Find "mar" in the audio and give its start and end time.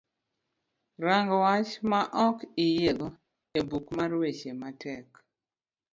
3.97-4.11